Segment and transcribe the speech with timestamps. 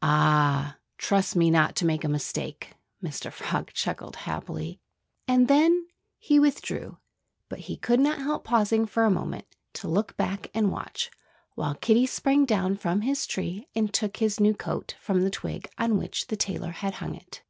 [0.00, 0.76] "Ah!
[0.96, 3.32] Trust me not to make a mistake!" Mr.
[3.32, 4.80] Frog chuckled happily.
[5.26, 5.88] And then
[6.20, 6.98] he withdrew.
[7.48, 11.10] But he could not help pausing for a moment, to look back and watch,
[11.56, 15.68] while Kiddie sprang down from his tree and took his new coat from the twig
[15.76, 17.42] on which the tailor had hung it.